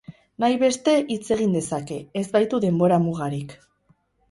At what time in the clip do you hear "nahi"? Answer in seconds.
0.43-0.55